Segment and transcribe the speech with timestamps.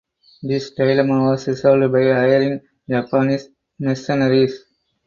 [0.41, 2.59] This dilemma was resolved by hiring
[2.89, 4.65] Japanese mercenaries.